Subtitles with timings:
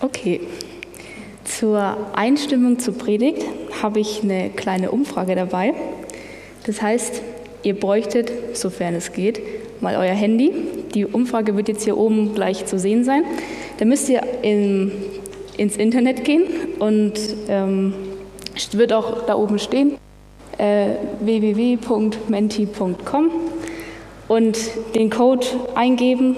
[0.00, 0.40] Okay.
[1.44, 3.42] Zur Einstimmung zur Predigt
[3.82, 5.74] habe ich eine kleine Umfrage dabei.
[6.66, 7.22] Das heißt,
[7.62, 9.40] ihr bräuchtet, sofern es geht,
[9.80, 10.52] mal euer Handy.
[10.94, 13.24] Die Umfrage wird jetzt hier oben gleich zu sehen sein.
[13.78, 14.92] Da müsst ihr in,
[15.56, 16.44] ins Internet gehen
[16.78, 17.14] und
[17.48, 17.94] ähm,
[18.72, 19.96] wird auch da oben stehen
[20.58, 20.90] äh,
[21.20, 23.30] www.menti.com
[24.28, 24.58] und
[24.94, 26.36] den Code eingeben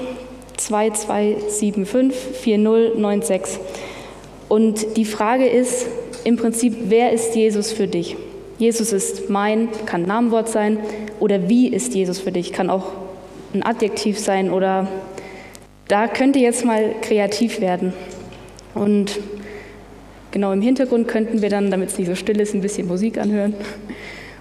[0.58, 3.58] 22754096.
[4.48, 5.86] Und die Frage ist
[6.24, 8.16] im Prinzip, wer ist Jesus für dich?
[8.58, 10.80] Jesus ist mein, kann ein Namenwort sein.
[11.20, 12.52] Oder wie ist Jesus für dich?
[12.52, 12.90] Kann auch
[13.54, 14.88] ein Adjektiv sein oder
[15.88, 17.94] da könnt ihr jetzt mal kreativ werden.
[18.74, 19.18] Und
[20.30, 23.18] genau im Hintergrund könnten wir dann, damit es nicht so still ist, ein bisschen Musik
[23.18, 23.54] anhören.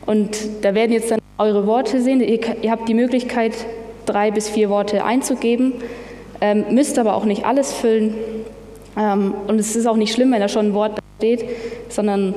[0.05, 2.22] Und da werden jetzt dann eure Worte sehen.
[2.22, 3.54] Ihr, ihr habt die Möglichkeit,
[4.05, 5.74] drei bis vier Worte einzugeben,
[6.41, 8.16] ähm, müsst aber auch nicht alles füllen.
[8.98, 11.46] Ähm, und es ist auch nicht schlimm, wenn da schon ein Wort steht,
[11.90, 12.34] sondern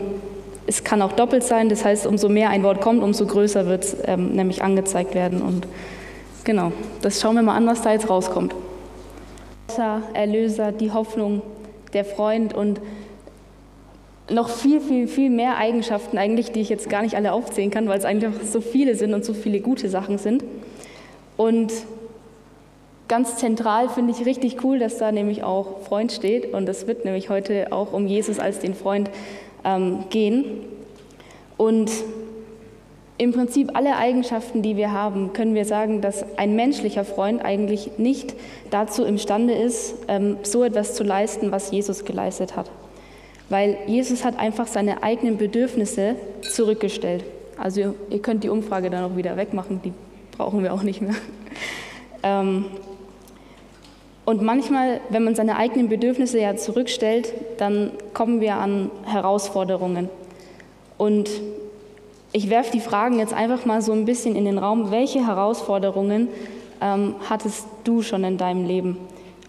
[0.67, 1.69] es kann auch doppelt sein.
[1.69, 5.43] Das heißt, umso mehr ein Wort kommt, umso größer wird es ähm, nämlich angezeigt werden.
[5.43, 5.67] Und
[6.45, 8.55] genau, das schauen wir mal an, was da jetzt rauskommt.
[10.13, 11.43] Erlöser, die Hoffnung,
[11.93, 12.81] der Freund und
[14.31, 17.89] noch viel, viel, viel mehr Eigenschaften eigentlich, die ich jetzt gar nicht alle aufzählen kann,
[17.89, 20.45] weil es einfach so viele sind und so viele gute Sachen sind.
[21.37, 21.73] Und
[23.11, 26.55] ganz zentral finde ich richtig cool, dass da nämlich auch Freund steht.
[26.55, 29.11] Und es wird nämlich heute auch um Jesus als den Freund
[29.65, 30.45] ähm, gehen.
[31.57, 31.91] Und
[33.19, 37.99] im Prinzip alle Eigenschaften, die wir haben, können wir sagen, dass ein menschlicher Freund eigentlich
[37.99, 38.35] nicht
[38.71, 42.71] dazu imstande ist, ähm, so etwas zu leisten, was Jesus geleistet hat.
[43.49, 47.25] Weil Jesus hat einfach seine eigenen Bedürfnisse zurückgestellt.
[47.59, 49.93] Also ihr könnt die Umfrage dann auch wieder wegmachen, die
[50.31, 51.17] brauchen wir auch nicht mehr.
[52.23, 52.67] Ähm,
[54.31, 60.09] und manchmal, wenn man seine eigenen Bedürfnisse ja zurückstellt, dann kommen wir an Herausforderungen.
[60.99, 61.29] Und
[62.31, 64.93] ich werfe die Fragen jetzt einfach mal so ein bisschen in den Raum.
[64.93, 66.29] Welche Herausforderungen
[66.81, 68.99] ähm, hattest du schon in deinem Leben?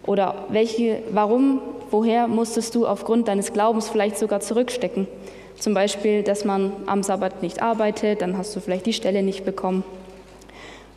[0.04, 1.60] Oder welche, warum,
[1.92, 5.06] woher musstest du aufgrund deines Glaubens vielleicht sogar zurückstecken?
[5.60, 9.44] Zum Beispiel, dass man am Sabbat nicht arbeitet, dann hast du vielleicht die Stelle nicht
[9.44, 9.84] bekommen.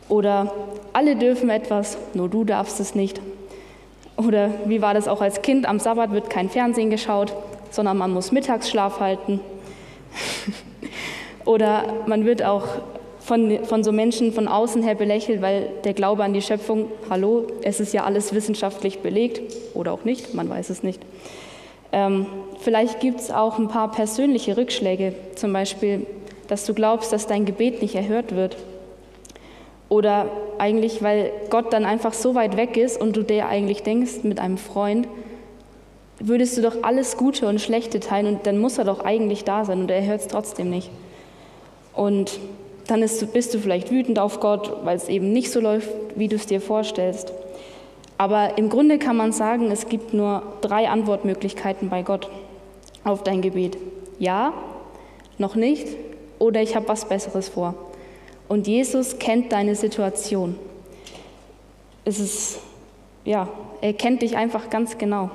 [0.08, 0.52] Oder
[0.92, 3.20] alle dürfen etwas, nur du darfst es nicht.
[4.16, 5.66] Oder wie war das auch als Kind?
[5.66, 7.34] Am Sabbat wird kein Fernsehen geschaut,
[7.70, 9.40] sondern man muss Mittagsschlaf halten.
[11.44, 12.66] Oder man wird auch
[13.20, 17.46] von, von so Menschen von außen her belächelt, weil der Glaube an die Schöpfung, hallo,
[17.62, 19.40] es ist ja alles wissenschaftlich belegt
[19.74, 21.02] oder auch nicht, man weiß es nicht.
[21.92, 22.26] Ähm,
[22.60, 26.06] vielleicht gibt es auch ein paar persönliche Rückschläge, zum Beispiel,
[26.48, 28.56] dass du glaubst, dass dein Gebet nicht erhört wird
[29.88, 34.24] oder eigentlich, weil Gott dann einfach so weit weg ist und du dir eigentlich denkst
[34.24, 35.06] mit einem Freund,
[36.18, 39.64] würdest du doch alles Gute und Schlechte teilen und dann muss er doch eigentlich da
[39.64, 40.90] sein und er hört es trotzdem nicht.
[41.94, 42.38] Und
[42.86, 46.28] dann ist, bist du vielleicht wütend auf Gott, weil es eben nicht so läuft, wie
[46.28, 47.32] du es dir vorstellst.
[48.18, 52.28] Aber im Grunde kann man sagen, es gibt nur drei Antwortmöglichkeiten bei Gott
[53.04, 53.76] auf dein Gebet.
[54.18, 54.54] Ja,
[55.38, 55.86] noch nicht
[56.38, 57.74] oder ich habe was Besseres vor.
[58.48, 60.58] Und Jesus kennt deine Situation.
[62.04, 62.58] Es ist,
[63.24, 63.48] ja,
[63.80, 65.30] er kennt dich einfach ganz genau.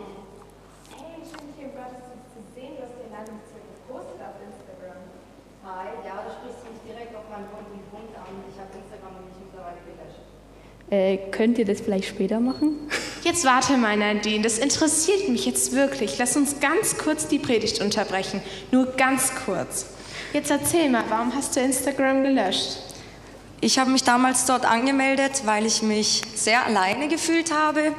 [10.90, 12.76] Äh, könnt ihr das vielleicht später machen?
[13.24, 16.18] Jetzt warte mal, Nadine, das interessiert mich jetzt wirklich.
[16.18, 18.42] Lass uns ganz kurz die Predigt unterbrechen.
[18.72, 19.86] Nur ganz kurz.
[20.34, 22.91] Jetzt erzähl mal, warum hast du Instagram gelöscht?
[23.64, 27.94] Ich habe mich damals dort angemeldet, weil ich mich sehr alleine gefühlt habe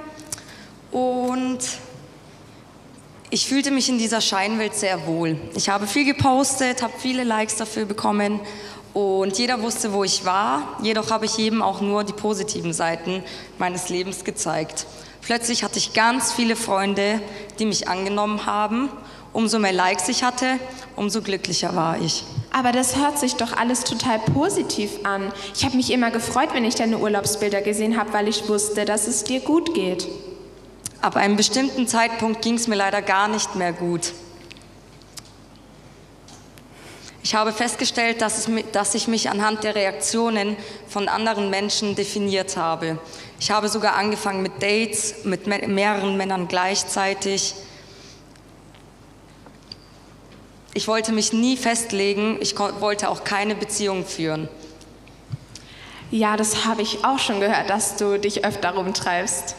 [0.91, 1.61] und
[3.31, 5.41] ich fühlte mich in dieser Scheinwelt sehr wohl.
[5.55, 8.41] Ich habe viel gepostet, habe viele Likes dafür bekommen
[8.93, 10.77] und jeder wusste, wo ich war.
[10.83, 13.22] Jedoch habe ich jedem auch nur die positiven Seiten
[13.59, 14.84] meines Lebens gezeigt.
[15.21, 17.22] Plötzlich hatte ich ganz viele Freunde,
[17.61, 18.89] die mich angenommen haben.
[19.33, 20.59] Umso mehr Likes ich hatte,
[20.95, 22.25] umso glücklicher war ich.
[22.51, 25.33] Aber das hört sich doch alles total positiv an.
[25.55, 29.07] Ich habe mich immer gefreut, wenn ich deine Urlaubsbilder gesehen habe, weil ich wusste, dass
[29.07, 30.07] es dir gut geht.
[31.01, 34.13] Ab einem bestimmten Zeitpunkt ging es mir leider gar nicht mehr gut.
[37.25, 40.57] Ich habe festgestellt, dass, es, dass, ich mich anhand der Reaktionen
[40.89, 42.99] von anderen Menschen definiert habe.
[43.41, 47.55] Ich habe sogar angefangen mit Dates mit mehreren Männern gleichzeitig.
[50.74, 54.48] Ich wollte mich nie festlegen, ich wollte auch keine Beziehung führen.
[56.10, 59.54] Ja, das habe ich auch schon gehört, dass du dich öfter rumtreibst.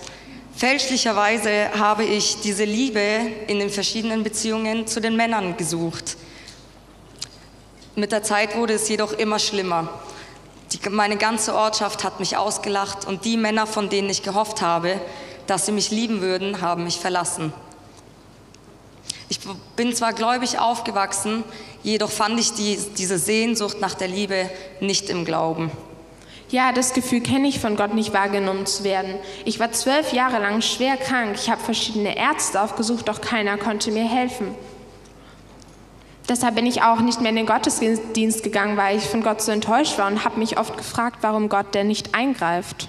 [0.55, 2.99] Fälschlicherweise habe ich diese Liebe
[3.47, 6.17] in den verschiedenen Beziehungen zu den Männern gesucht.
[7.95, 9.89] Mit der Zeit wurde es jedoch immer schlimmer.
[10.71, 14.99] Die, meine ganze Ortschaft hat mich ausgelacht und die Männer, von denen ich gehofft habe,
[15.45, 17.53] dass sie mich lieben würden, haben mich verlassen.
[19.33, 19.39] Ich
[19.75, 21.43] bin zwar gläubig aufgewachsen,
[21.81, 24.47] jedoch fand ich die, diese Sehnsucht nach der Liebe
[24.79, 25.71] nicht im Glauben.
[26.51, 29.15] Ja, das Gefühl kenne ich von Gott nicht wahrgenommen zu werden.
[29.43, 31.31] Ich war zwölf Jahre lang schwer krank.
[31.33, 34.53] Ich habe verschiedene Ärzte aufgesucht, doch keiner konnte mir helfen.
[36.29, 39.51] Deshalb bin ich auch nicht mehr in den Gottesdienst gegangen, weil ich von Gott so
[39.51, 42.87] enttäuscht war und habe mich oft gefragt, warum Gott denn nicht eingreift.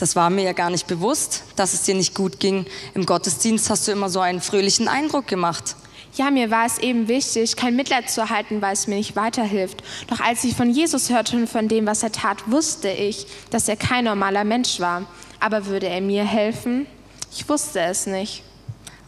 [0.00, 2.64] Das war mir ja gar nicht bewusst, dass es dir nicht gut ging.
[2.94, 5.76] Im Gottesdienst hast du immer so einen fröhlichen Eindruck gemacht.
[6.14, 9.84] Ja, mir war es eben wichtig, kein Mitleid zu erhalten, weil es mir nicht weiterhilft.
[10.08, 13.68] Doch als ich von Jesus hörte und von dem, was er tat, wusste ich, dass
[13.68, 15.04] er kein normaler Mensch war.
[15.38, 16.86] Aber würde er mir helfen?
[17.30, 18.42] Ich wusste es nicht.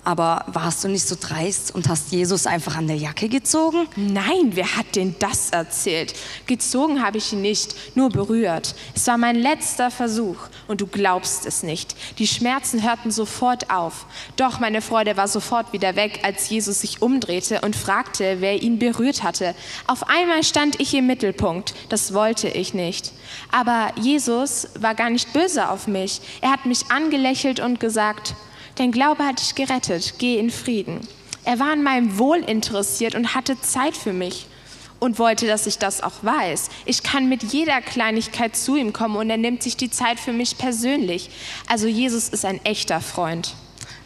[0.04, 3.87] Aber warst du nicht so dreist und hast Jesus einfach an der Jacke gezogen?
[3.94, 6.14] Nein, wer hat denn das erzählt?
[6.46, 8.75] Gezogen habe ich ihn nicht, nur berührt.
[8.96, 11.94] Es war mein letzter Versuch und du glaubst es nicht.
[12.19, 14.06] Die Schmerzen hörten sofort auf.
[14.34, 18.81] Doch meine Freude war sofort wieder weg, als Jesus sich umdrehte und fragte, wer ihn
[18.81, 19.54] berührt hatte.
[19.87, 21.75] Auf einmal stand ich im Mittelpunkt.
[21.90, 23.12] Das wollte ich nicht.
[23.52, 26.20] Aber Jesus war gar nicht böse auf mich.
[26.40, 28.34] Er hat mich angelächelt und gesagt,
[28.77, 30.15] Dein Glaube hat dich gerettet.
[30.19, 31.01] Geh in Frieden.
[31.45, 34.47] Er war an meinem Wohl interessiert und hatte Zeit für mich
[35.01, 36.69] und wollte, dass ich das auch weiß.
[36.85, 40.33] Ich kann mit jeder Kleinigkeit zu ihm kommen und er nimmt sich die Zeit für
[40.33, 41.29] mich persönlich.
[41.67, 43.55] Also Jesus ist ein echter Freund.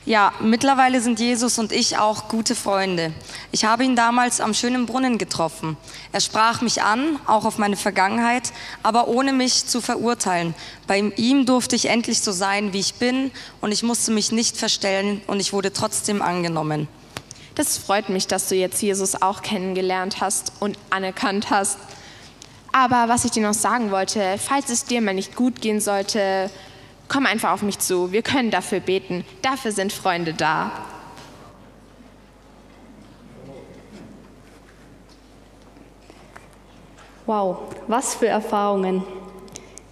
[0.06, 3.12] Ja, mittlerweile sind Jesus und ich auch gute Freunde.
[3.50, 5.76] Ich habe ihn damals am schönen Brunnen getroffen.
[6.12, 8.52] Er sprach mich an, auch auf meine Vergangenheit,
[8.84, 10.54] aber ohne mich zu verurteilen.
[10.86, 14.56] Bei ihm durfte ich endlich so sein, wie ich bin und ich musste mich nicht
[14.56, 16.86] verstellen und ich wurde trotzdem angenommen.
[17.56, 21.78] Das freut mich, dass du jetzt Jesus auch kennengelernt hast und anerkannt hast.
[22.70, 26.48] Aber was ich dir noch sagen wollte, falls es dir mal nicht gut gehen sollte,
[27.08, 28.12] komm einfach auf mich zu.
[28.12, 29.24] Wir können dafür beten.
[29.42, 30.70] Dafür sind Freunde da.
[37.26, 37.58] Wow,
[37.88, 39.02] was für Erfahrungen.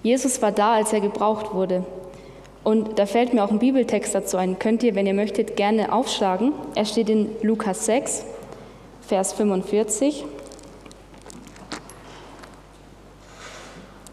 [0.04, 1.84] Jesus war da, als er gebraucht wurde.
[2.62, 4.58] Und da fällt mir auch ein Bibeltext dazu ein.
[4.58, 6.52] Könnt ihr, wenn ihr möchtet, gerne aufschlagen.
[6.74, 8.24] Er steht in Lukas 6,
[9.06, 10.24] Vers 45.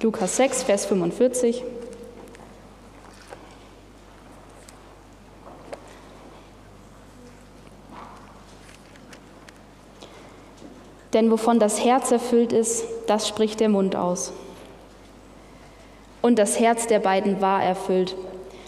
[0.01, 1.63] Lukas 6, Vers 45.
[11.13, 14.31] Denn wovon das Herz erfüllt ist, das spricht der Mund aus.
[16.21, 18.15] Und das Herz der beiden war erfüllt.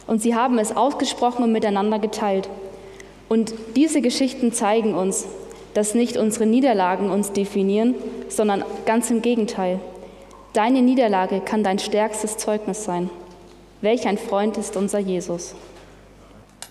[0.07, 2.50] Und sie haben es ausgesprochen und miteinander geteilt.
[3.30, 5.25] Und diese Geschichten zeigen uns,
[5.74, 7.95] dass nicht unsere Niederlagen uns definieren,
[8.28, 9.80] sondern ganz im Gegenteil.
[10.54, 13.10] Deine Niederlage kann dein stärkstes Zeugnis sein.
[13.81, 15.56] Welch ein Freund ist unser Jesus.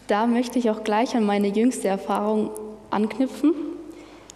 [0.06, 2.50] Da möchte ich auch gleich an meine jüngste Erfahrung
[2.90, 3.54] anknüpfen.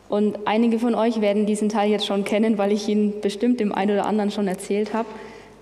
[0.09, 3.73] Und einige von euch werden diesen Teil jetzt schon kennen, weil ich ihn bestimmt dem
[3.73, 5.09] einen oder anderen schon erzählt habe.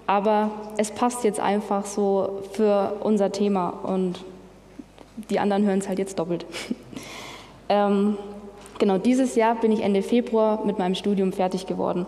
[0.06, 4.22] Aber es passt jetzt einfach so für unser Thema und
[5.30, 6.44] die anderen hören es halt jetzt doppelt.
[7.68, 8.18] ähm,
[8.78, 12.06] genau, dieses Jahr bin ich Ende Februar mit meinem Studium fertig geworden.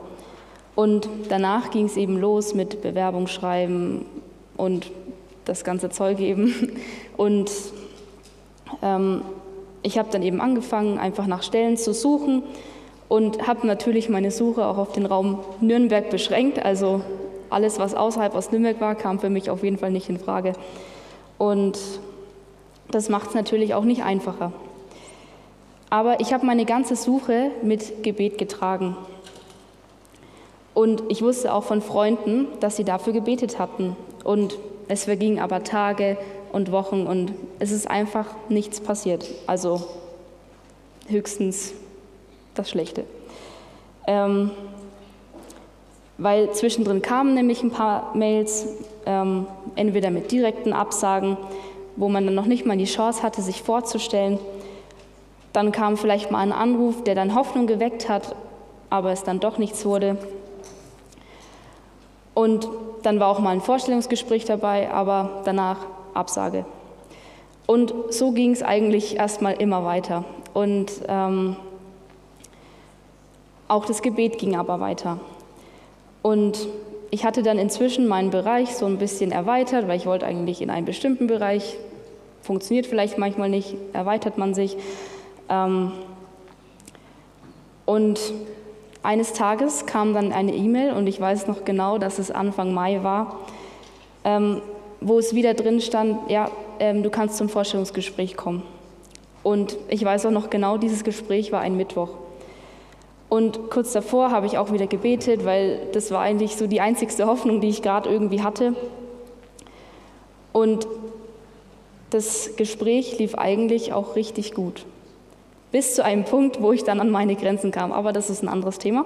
[0.75, 4.05] Und danach ging es eben los mit Bewerbung schreiben
[4.59, 4.91] und
[5.47, 6.55] das ganze Zeug eben.
[7.17, 7.51] Und
[8.83, 9.23] ähm,
[9.83, 12.43] ich habe dann eben angefangen, einfach nach Stellen zu suchen
[13.09, 16.65] und habe natürlich meine Suche auch auf den Raum Nürnberg beschränkt.
[16.65, 17.03] Also
[17.51, 20.55] alles, was außerhalb aus Nürnberg war, kam für mich auf jeden Fall nicht in Frage.
[21.39, 21.79] Und
[22.91, 24.53] das macht es natürlich auch nicht einfacher.
[25.91, 28.97] Aber ich habe meine ganze Suche mit Gebet getragen.
[30.75, 33.97] Und ich wusste auch von Freunden, dass sie dafür gebetet hatten.
[34.25, 36.19] Und es vergingen aber Tage,
[36.53, 39.27] und Wochen und es ist einfach nichts passiert.
[39.47, 39.87] Also
[41.09, 41.73] höchstens
[42.55, 43.05] das Schlechte.
[44.07, 44.51] Ähm,
[46.19, 48.67] weil zwischendrin kamen nämlich ein paar Mails,
[49.05, 51.37] ähm, entweder mit direkten Absagen,
[51.97, 54.39] wo man dann noch nicht mal die Chance hatte, sich vorzustellen.
[55.53, 58.35] Dann kam vielleicht mal ein Anruf, der dann Hoffnung geweckt hat,
[58.91, 60.17] aber es dann doch nichts wurde.
[62.35, 62.69] Und
[63.03, 65.79] dann war auch mal ein Vorstellungsgespräch dabei, aber danach
[66.17, 66.65] Absage.
[67.67, 70.25] Und so ging es eigentlich erstmal immer weiter.
[70.55, 71.57] Und ähm,
[73.69, 75.19] auch das Gebet ging aber weiter.
[76.23, 76.69] Und
[77.11, 80.71] ich hatte dann inzwischen meinen Bereich so ein bisschen erweitert, weil ich wollte eigentlich in
[80.71, 81.77] einen bestimmten Bereich
[82.43, 84.77] funktioniert vielleicht manchmal nicht, erweitert man sich.
[85.49, 85.93] Ähm,
[87.85, 88.21] und
[89.03, 93.03] eines Tages kam dann eine E-Mail und ich weiß noch genau, dass es Anfang Mai
[93.03, 93.39] war,
[94.25, 94.61] ähm,
[95.01, 98.63] wo es wieder drin stand, ja, ähm, du kannst zum Vorstellungsgespräch kommen.
[99.43, 102.11] Und ich weiß auch noch genau, dieses Gespräch war ein Mittwoch.
[103.29, 107.27] Und kurz davor habe ich auch wieder gebetet, weil das war eigentlich so die einzigste
[107.27, 108.75] Hoffnung, die ich gerade irgendwie hatte.
[110.53, 110.87] Und
[112.11, 114.87] das Gespräch lief eigentlich auch richtig gut.
[115.73, 117.93] Bis zu einem Punkt, wo ich dann an meine Grenzen kam.
[117.93, 119.05] Aber das ist ein anderes Thema.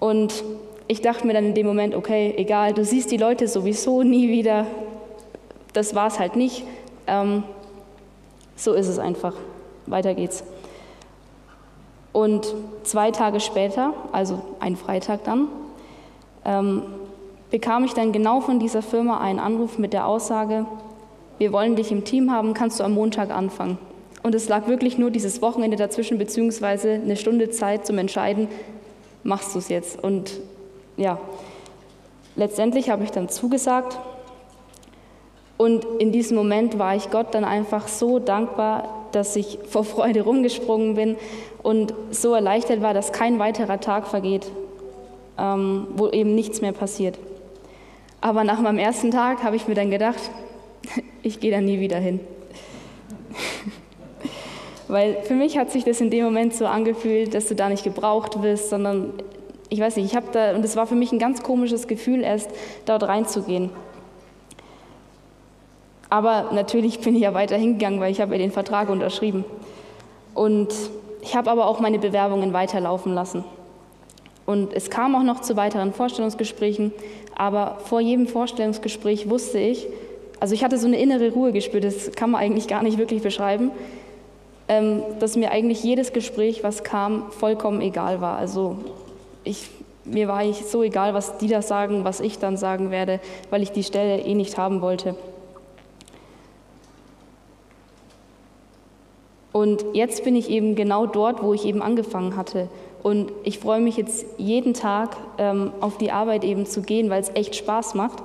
[0.00, 0.44] Und
[0.86, 4.28] ich dachte mir dann in dem Moment, okay, egal, du siehst die Leute sowieso nie
[4.28, 4.66] wieder.
[5.72, 6.64] Das war es halt nicht.
[7.06, 7.42] Ähm,
[8.56, 9.34] so ist es einfach.
[9.86, 10.44] Weiter geht's.
[12.12, 15.48] Und zwei Tage später, also ein Freitag dann,
[16.44, 16.82] ähm,
[17.50, 20.66] bekam ich dann genau von dieser Firma einen Anruf mit der Aussage,
[21.38, 23.78] wir wollen dich im Team haben, kannst du am Montag anfangen.
[24.22, 28.48] Und es lag wirklich nur dieses Wochenende dazwischen, beziehungsweise eine Stunde Zeit zum Entscheiden,
[29.24, 30.02] machst du es jetzt.
[30.02, 30.40] Und
[30.96, 31.18] ja,
[32.36, 33.98] letztendlich habe ich dann zugesagt.
[35.56, 40.22] Und in diesem Moment war ich Gott dann einfach so dankbar, dass ich vor Freude
[40.22, 41.16] rumgesprungen bin
[41.62, 44.50] und so erleichtert war, dass kein weiterer Tag vergeht,
[45.38, 47.18] ähm, wo eben nichts mehr passiert.
[48.20, 50.30] Aber nach meinem ersten Tag habe ich mir dann gedacht,
[51.22, 52.20] ich gehe da nie wieder hin.
[54.88, 57.84] Weil für mich hat sich das in dem Moment so angefühlt, dass du da nicht
[57.84, 59.12] gebraucht wirst, sondern
[59.74, 62.22] ich weiß nicht, ich habe da, und es war für mich ein ganz komisches Gefühl,
[62.22, 62.48] erst
[62.86, 63.70] dort reinzugehen.
[66.08, 69.44] Aber natürlich bin ich ja weiter hingegangen, weil ich habe ja den Vertrag unterschrieben.
[70.32, 70.68] Und
[71.22, 73.42] ich habe aber auch meine Bewerbungen weiterlaufen lassen.
[74.46, 76.92] Und es kam auch noch zu weiteren Vorstellungsgesprächen,
[77.34, 79.88] aber vor jedem Vorstellungsgespräch wusste ich,
[80.38, 83.22] also ich hatte so eine innere Ruhe gespürt, das kann man eigentlich gar nicht wirklich
[83.22, 83.72] beschreiben,
[84.68, 88.38] ähm, dass mir eigentlich jedes Gespräch, was kam, vollkommen egal war.
[88.38, 88.76] Also
[89.44, 89.70] ich,
[90.04, 93.20] mir war ich so egal, was die da sagen, was ich dann sagen werde,
[93.50, 95.14] weil ich die Stelle eh nicht haben wollte.
[99.52, 102.68] Und jetzt bin ich eben genau dort, wo ich eben angefangen hatte.
[103.04, 107.20] Und ich freue mich jetzt jeden Tag ähm, auf die Arbeit eben zu gehen, weil
[107.22, 108.22] es echt Spaß macht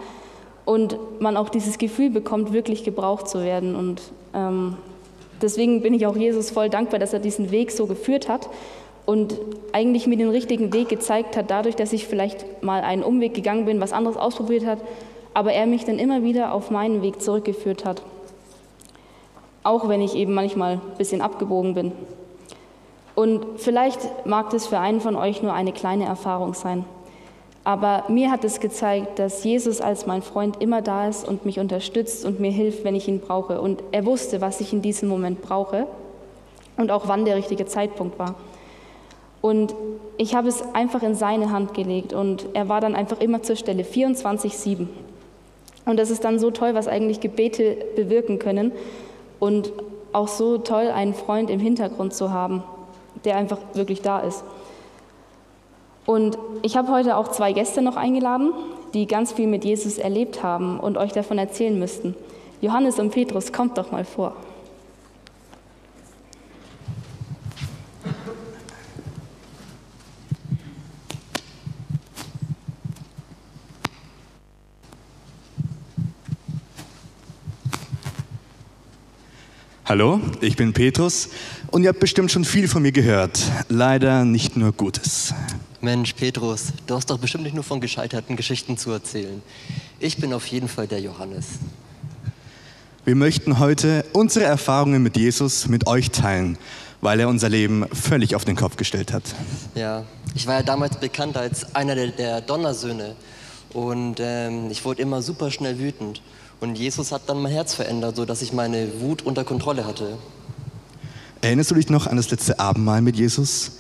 [0.66, 3.76] und man auch dieses Gefühl bekommt, wirklich gebraucht zu werden.
[3.76, 4.02] Und
[4.34, 4.78] ähm,
[5.42, 8.50] deswegen bin ich auch Jesus voll dankbar, dass er diesen Weg so geführt hat
[9.10, 13.34] und eigentlich mir den richtigen Weg gezeigt hat, dadurch, dass ich vielleicht mal einen Umweg
[13.34, 14.78] gegangen bin, was anderes ausprobiert hat,
[15.34, 18.04] aber er mich dann immer wieder auf meinen Weg zurückgeführt hat.
[19.64, 21.92] Auch wenn ich eben manchmal ein bisschen abgebogen bin.
[23.16, 26.86] Und vielleicht mag das für einen von euch nur eine kleine Erfahrung sein.
[27.64, 31.60] Aber mir hat es gezeigt, dass Jesus als mein Freund immer da ist und mich
[31.60, 33.60] unterstützt und mir hilft, wenn ich ihn brauche.
[33.60, 35.88] Und er wusste, was ich in diesem Moment brauche
[36.78, 38.36] und auch wann der richtige Zeitpunkt war.
[39.42, 39.74] Und
[40.18, 43.56] ich habe es einfach in seine Hand gelegt und er war dann einfach immer zur
[43.56, 44.88] Stelle, 24-7.
[45.86, 48.72] Und das ist dann so toll, was eigentlich Gebete bewirken können
[49.40, 49.72] und
[50.12, 52.64] auch so toll, einen Freund im Hintergrund zu haben
[53.26, 54.44] der einfach wirklich da ist.
[56.06, 58.54] Und ich habe heute auch zwei Gäste noch eingeladen,
[58.94, 62.16] die ganz viel mit Jesus erlebt haben und euch davon erzählen müssten.
[62.62, 64.36] Johannes und Petrus, kommt doch mal vor.
[79.90, 81.30] Hallo, ich bin Petrus
[81.72, 83.42] und ihr habt bestimmt schon viel von mir gehört.
[83.70, 85.34] Leider nicht nur Gutes.
[85.82, 89.42] Mensch, Petrus, du hast doch bestimmt nicht nur von gescheiterten Geschichten zu erzählen.
[90.00, 91.48] Ich bin auf jeden Fall der Johannes.
[93.04, 96.60] Wir möchten heute unsere Erfahrungen mit Jesus mit euch teilen,
[97.02, 99.24] weil er unser Leben völlig auf den Kopf gestellt hat.
[99.74, 100.06] Ja,
[100.36, 103.16] ich war ja damals bekannt als einer der, der Donnersöhne
[103.74, 106.22] und ähm, ich wurde immer super schnell wütend.
[106.60, 110.18] Und Jesus hat dann mein Herz verändert, sodass ich meine Wut unter Kontrolle hatte.
[111.42, 113.74] Erinnerst du dich noch an das letzte Abendmahl mit Jesus?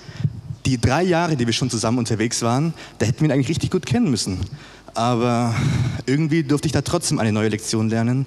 [0.65, 3.71] Die drei Jahre, die wir schon zusammen unterwegs waren, da hätten wir ihn eigentlich richtig
[3.71, 4.39] gut kennen müssen.
[4.93, 5.53] Aber
[6.05, 8.25] irgendwie durfte ich da trotzdem eine neue Lektion lernen.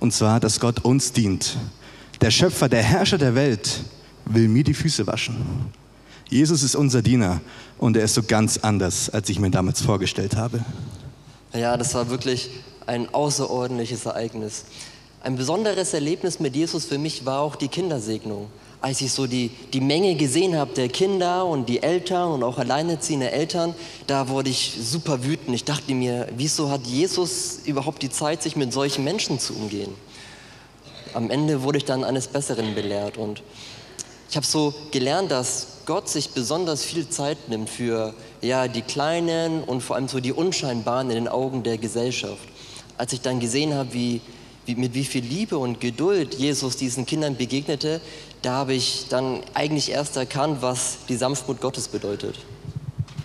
[0.00, 1.56] Und zwar, dass Gott uns dient.
[2.20, 3.80] Der Schöpfer, der Herrscher der Welt
[4.26, 5.36] will mir die Füße waschen.
[6.28, 7.40] Jesus ist unser Diener
[7.78, 10.64] und er ist so ganz anders, als ich mir damals vorgestellt habe.
[11.52, 12.50] Ja, das war wirklich
[12.86, 14.64] ein außerordentliches Ereignis.
[15.22, 18.48] Ein besonderes Erlebnis mit Jesus für mich war auch die Kindersegnung.
[18.80, 22.58] Als ich so die, die Menge gesehen habe der Kinder und die Eltern und auch
[22.58, 23.74] alleinerziehende Eltern,
[24.06, 25.54] da wurde ich super wütend.
[25.54, 29.94] Ich dachte mir, wieso hat Jesus überhaupt die Zeit, sich mit solchen Menschen zu umgehen?
[31.14, 33.16] am Ende wurde ich dann eines Besseren belehrt.
[33.16, 33.42] Und
[34.28, 39.62] ich habe so gelernt, dass Gott sich besonders viel Zeit nimmt für ja, die kleinen
[39.62, 42.48] und vor allem so die unscheinbaren in den Augen der Gesellschaft.
[42.96, 44.20] Als ich dann gesehen habe, wie,
[44.66, 48.00] wie, mit wie viel Liebe und Geduld Jesus diesen Kindern begegnete,
[48.42, 52.36] da habe ich dann eigentlich erst erkannt, was die Sanftmut Gottes bedeutet.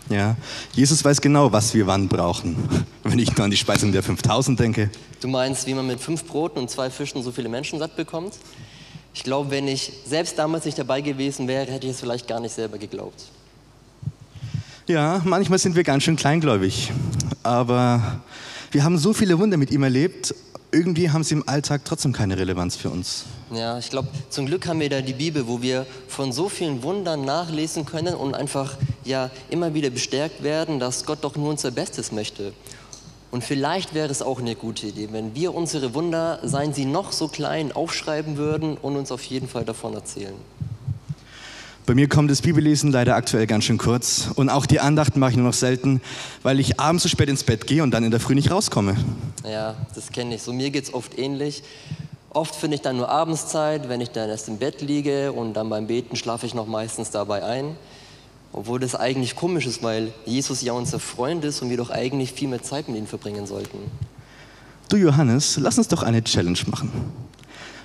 [0.10, 0.36] Ja,
[0.74, 2.58] Jesus weiß genau, was wir wann brauchen.
[3.04, 4.90] Wenn ich nur an die Speisung der 5000 denke.
[5.22, 8.34] Du meinst, wie man mit fünf Broten und zwei Fischen so viele Menschen satt bekommt?
[9.14, 12.40] Ich glaube, wenn ich selbst damals nicht dabei gewesen wäre, hätte ich es vielleicht gar
[12.40, 13.26] nicht selber geglaubt.
[14.88, 16.92] Ja, manchmal sind wir ganz schön kleingläubig.
[17.44, 18.22] Aber
[18.72, 20.34] wir haben so viele Wunder mit ihm erlebt.
[20.72, 23.26] Irgendwie haben sie im Alltag trotzdem keine Relevanz für uns.
[23.52, 26.84] Ja, ich glaube, zum Glück haben wir da die Bibel, wo wir von so vielen
[26.84, 31.72] Wundern nachlesen können und einfach ja immer wieder bestärkt werden, dass Gott doch nur unser
[31.72, 32.54] Bestes möchte.
[33.32, 37.12] Und vielleicht wäre es auch eine gute Idee, wenn wir unsere Wunder, seien sie noch
[37.12, 40.36] so klein, aufschreiben würden und uns auf jeden Fall davon erzählen.
[41.90, 44.30] Bei mir kommt das Bibellesen leider aktuell ganz schön kurz.
[44.36, 46.02] Und auch die Andachten mache ich nur noch selten,
[46.44, 48.96] weil ich abends so spät ins Bett gehe und dann in der Früh nicht rauskomme.
[49.44, 50.44] Ja, das kenne ich.
[50.44, 51.64] So mir geht es oft ähnlich.
[52.30, 55.56] Oft finde ich dann nur abends Zeit, wenn ich dann erst im Bett liege und
[55.56, 57.76] dann beim Beten schlafe ich noch meistens dabei ein.
[58.54, 62.34] Obwohl das eigentlich komisch ist, weil Jesus ja unser Freund ist und wir doch eigentlich
[62.34, 63.80] viel mehr Zeit mit ihm verbringen sollten.
[64.90, 66.92] Du Johannes, lass uns doch eine Challenge machen.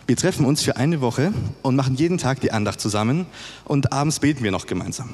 [0.06, 1.32] Wir treffen uns für eine Woche
[1.62, 3.26] und machen jeden Tag die Andacht zusammen
[3.64, 5.08] und abends beten wir noch gemeinsam.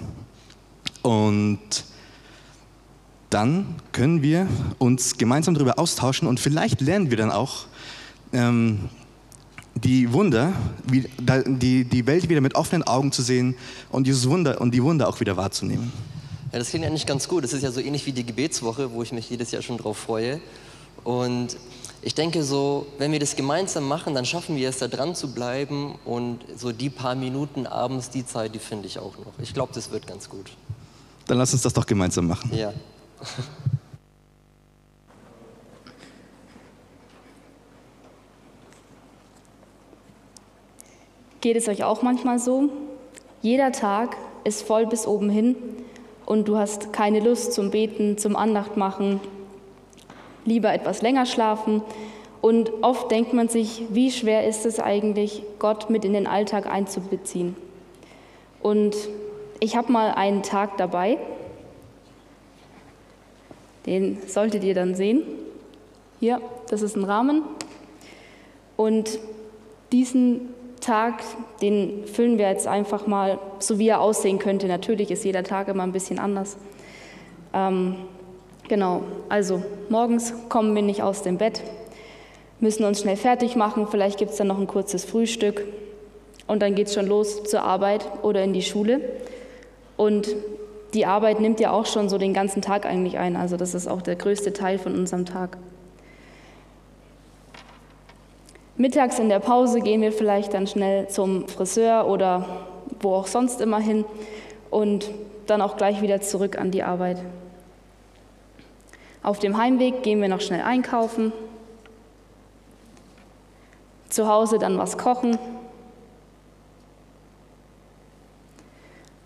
[1.03, 1.85] Und
[3.31, 7.67] dann können wir uns gemeinsam darüber austauschen und vielleicht lernen wir dann auch
[8.33, 8.89] ähm,
[9.77, 10.53] die Wunder,
[10.89, 11.09] wie,
[11.47, 13.55] die, die Welt wieder mit offenen Augen zu sehen
[13.91, 15.93] und dieses Wunder und die Wunder auch wieder wahrzunehmen.
[16.53, 17.45] Ja, das klingt eigentlich ganz gut.
[17.45, 19.97] Das ist ja so ähnlich wie die Gebetswoche, wo ich mich jedes Jahr schon drauf
[19.97, 20.41] freue.
[21.05, 21.57] Und
[22.03, 25.35] ich denke so, wenn wir das gemeinsam machen, dann schaffen wir es, da dran zu
[25.35, 29.33] bleiben und so die paar Minuten abends, die Zeit, die finde ich auch noch.
[29.43, 30.51] Ich glaube, das wird ganz gut.
[31.27, 32.51] Dann lass uns das doch gemeinsam machen.
[32.55, 32.73] Ja.
[41.43, 42.71] Geht es euch auch manchmal so?
[43.43, 45.57] Jeder Tag ist voll bis oben hin
[46.27, 49.21] und du hast keine Lust zum Beten, zum Andacht machen,
[50.45, 51.83] lieber etwas länger schlafen.
[52.41, 56.67] Und oft denkt man sich, wie schwer ist es eigentlich, Gott mit in den Alltag
[56.67, 57.55] einzubeziehen.
[58.63, 58.97] Und
[59.61, 61.19] ich habe mal einen Tag dabei,
[63.87, 65.23] den solltet ihr dann sehen.
[66.19, 67.43] Hier, das ist ein Rahmen.
[68.77, 69.19] Und
[69.93, 70.51] diesen
[70.81, 71.23] Tag,
[71.61, 74.67] den füllen wir jetzt einfach mal so, wie er aussehen könnte.
[74.67, 76.57] Natürlich ist jeder Tag immer ein bisschen anders.
[77.53, 77.97] Ähm,
[78.71, 81.61] genau, also morgens kommen wir nicht aus dem Bett,
[82.61, 85.67] müssen uns schnell fertig machen, vielleicht gibt es dann noch ein kurzes Frühstück
[86.47, 89.01] und dann geht es schon los zur Arbeit oder in die Schule.
[89.97, 90.35] Und
[90.95, 93.89] die Arbeit nimmt ja auch schon so den ganzen Tag eigentlich ein, also das ist
[93.89, 95.59] auch der größte Teil von unserem Tag.
[98.77, 102.47] Mittags in der Pause gehen wir vielleicht dann schnell zum Friseur oder
[103.01, 104.05] wo auch sonst immer hin
[104.71, 105.11] und
[105.47, 107.19] dann auch gleich wieder zurück an die Arbeit.
[109.23, 111.33] Auf dem Heimweg gehen wir noch schnell einkaufen,
[114.09, 115.39] zu Hause dann was kochen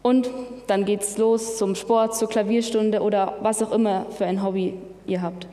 [0.03, 0.29] und
[0.67, 4.75] dann geht's los zum Sport, zur Klavierstunde oder was auch immer für ein Hobby
[5.07, 5.47] ihr habt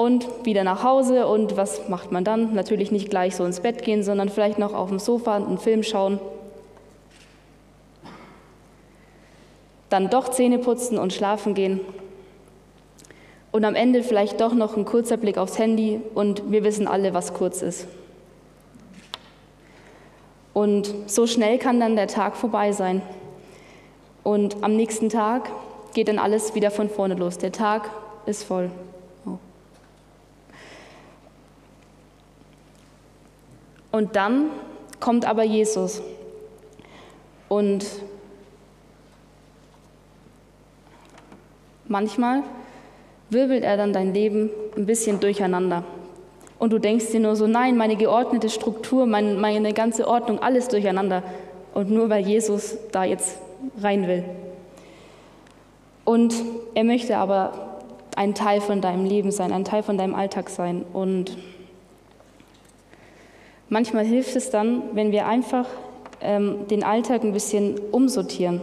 [0.00, 1.26] und wieder nach Hause.
[1.26, 2.54] Und was macht man dann?
[2.54, 5.82] Natürlich nicht gleich so ins Bett gehen, sondern vielleicht noch auf dem Sofa einen Film
[5.82, 6.18] schauen.
[9.90, 11.80] Dann doch Zähne putzen und schlafen gehen.
[13.52, 17.14] Und am Ende vielleicht doch noch ein kurzer Blick aufs Handy und wir wissen alle,
[17.14, 17.86] was kurz ist.
[20.54, 23.02] Und so schnell kann dann der Tag vorbei sein.
[24.22, 25.50] Und am nächsten Tag
[25.94, 27.38] geht dann alles wieder von vorne los.
[27.38, 27.90] Der Tag
[28.26, 28.70] ist voll.
[33.92, 34.50] Und dann
[35.00, 36.00] kommt aber Jesus
[37.48, 37.84] und
[41.88, 42.44] manchmal
[43.30, 45.84] wirbelt er dann dein Leben ein bisschen durcheinander.
[46.58, 50.68] Und du denkst dir nur so, nein, meine geordnete Struktur, meine, meine ganze Ordnung, alles
[50.68, 51.22] durcheinander.
[51.72, 53.38] Und nur weil Jesus da jetzt
[53.80, 54.24] rein will.
[56.04, 56.34] Und
[56.74, 57.78] er möchte aber
[58.16, 60.84] ein Teil von deinem Leben sein, ein Teil von deinem Alltag sein.
[60.92, 61.36] Und
[63.72, 65.64] Manchmal hilft es dann, wenn wir einfach
[66.20, 68.60] ähm, den Alltag ein bisschen umsortieren.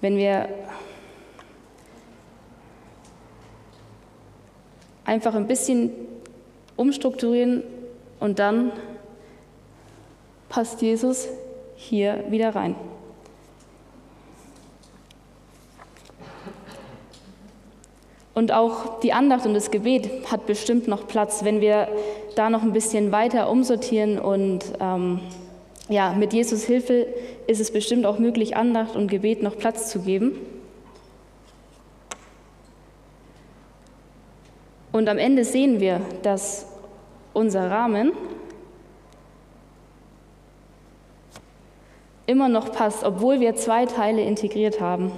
[0.00, 0.48] Wenn wir
[5.10, 5.90] einfach ein bisschen
[6.76, 7.64] umstrukturieren,
[8.20, 8.70] Und dann
[10.48, 11.26] passt Jesus
[11.74, 12.76] hier wieder rein.
[18.34, 21.88] Und auch die Andacht und das Gebet hat bestimmt noch Platz, wenn wir
[22.36, 24.18] da noch ein bisschen weiter umsortieren.
[24.18, 25.20] Und ähm,
[25.88, 27.06] ja, mit Jesus Hilfe
[27.48, 30.38] ist es bestimmt auch möglich, Andacht und Gebet noch Platz zu geben.
[34.92, 36.66] Und am Ende sehen wir, dass
[37.32, 38.12] unser Rahmen
[42.26, 45.12] immer noch passt, obwohl wir zwei Teile integriert haben.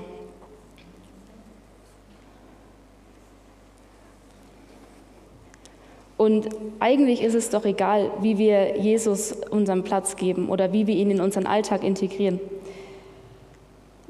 [6.16, 10.94] Und eigentlich ist es doch egal, wie wir Jesus unseren Platz geben oder wie wir
[10.94, 12.38] ihn in unseren Alltag integrieren.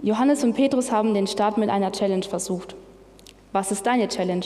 [0.02, 2.74] Johannes und Petrus haben den Start mit einer Challenge versucht.
[3.52, 4.44] Was ist deine Challenge?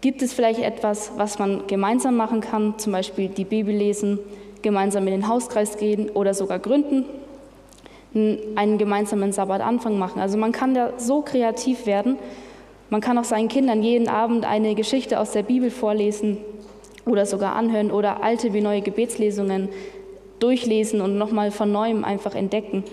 [0.00, 4.18] Gibt es vielleicht etwas, was man gemeinsam machen kann, zum Beispiel die Bibel lesen,
[4.62, 7.04] gemeinsam in den Hauskreis gehen oder sogar gründen,
[8.14, 10.20] einen gemeinsamen Sabbatanfang machen?
[10.20, 12.16] Also man kann da so kreativ werden.
[12.90, 16.38] Man kann auch seinen Kindern jeden Abend eine Geschichte aus der Bibel vorlesen,
[17.08, 19.68] oder sogar anhören oder alte wie neue Gebetslesungen
[20.38, 22.84] durchlesen und nochmal von neuem einfach entdecken.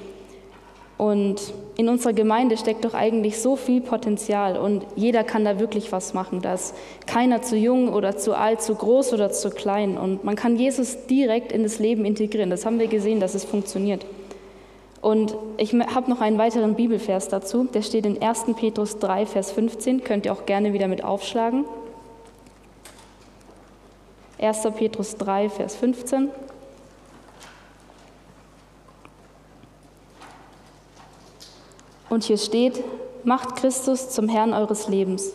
[0.98, 5.92] Und in unserer Gemeinde steckt doch eigentlich so viel Potenzial und jeder kann da wirklich
[5.92, 6.42] was machen.
[6.42, 6.74] Da ist
[7.06, 9.98] keiner zu jung oder zu alt, zu groß oder zu klein.
[9.98, 12.50] Und man kann Jesus direkt in das Leben integrieren.
[12.50, 14.06] Das haben wir gesehen, dass es funktioniert.
[15.02, 17.66] Und ich habe noch einen weiteren Bibelvers dazu.
[17.66, 18.46] Der steht in 1.
[18.58, 20.04] Petrus 3, Vers 15.
[20.04, 21.66] Könnt ihr auch gerne wieder mit aufschlagen.
[24.40, 24.68] 1.
[24.78, 26.30] Petrus 3, Vers 15.
[32.16, 32.82] Und hier steht,
[33.26, 35.34] macht Christus zum Herrn eures Lebens.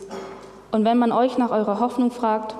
[0.71, 2.55] Und wenn man euch nach eurer Hoffnung fragt,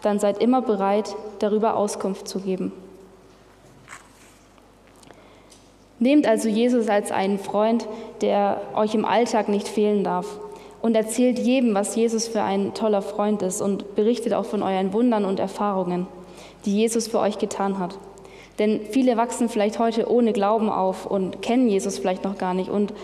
[0.00, 2.72] dann seid immer bereit, darüber Auskunft zu geben.
[5.98, 7.86] Nehmt also Jesus als einen Freund,
[8.22, 10.26] der euch im Alltag nicht fehlen darf
[10.80, 14.94] und erzählt jedem, was Jesus für ein toller Freund ist und berichtet auch von euren
[14.94, 16.06] Wundern und Erfahrungen,
[16.64, 17.98] die Jesus für euch getan hat.
[18.58, 22.70] Denn viele wachsen vielleicht heute ohne Glauben auf und kennen Jesus vielleicht noch gar nicht.
[22.70, 22.94] Und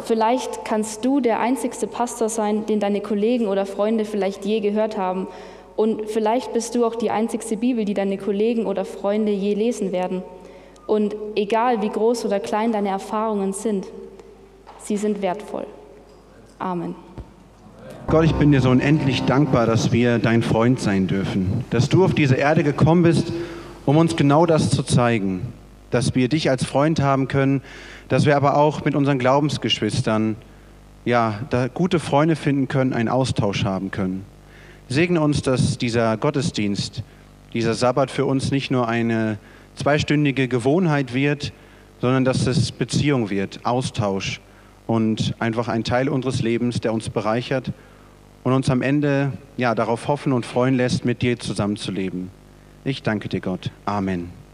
[0.00, 4.96] vielleicht kannst du der einzigste Pastor sein, den deine Kollegen oder Freunde vielleicht je gehört
[4.96, 5.26] haben.
[5.76, 9.92] Und vielleicht bist du auch die einzigste Bibel, die deine Kollegen oder Freunde je lesen
[9.92, 10.22] werden.
[10.86, 13.86] Und egal wie groß oder klein deine Erfahrungen sind,
[14.78, 15.66] sie sind wertvoll.
[16.58, 16.94] Amen.
[18.06, 22.04] Gott, ich bin dir so unendlich dankbar, dass wir dein Freund sein dürfen, dass du
[22.04, 23.32] auf diese Erde gekommen bist,
[23.84, 25.52] um uns genau das zu zeigen,
[25.90, 27.62] dass wir dich als Freund haben können,
[28.08, 30.36] dass wir aber auch mit unseren Glaubensgeschwistern
[31.04, 31.40] ja,
[31.74, 34.24] gute Freunde finden können, einen Austausch haben können.
[34.88, 37.02] Segne uns, dass dieser Gottesdienst,
[37.52, 39.38] dieser Sabbat für uns nicht nur eine
[39.76, 41.52] zweistündige Gewohnheit wird,
[42.00, 44.40] sondern dass es Beziehung wird, Austausch
[44.86, 47.72] und einfach ein Teil unseres Lebens, der uns bereichert
[48.44, 52.30] und uns am Ende ja, darauf hoffen und freuen lässt, mit dir zusammenzuleben.
[52.84, 53.70] Ich danke dir, Gott.
[53.86, 54.45] Amen.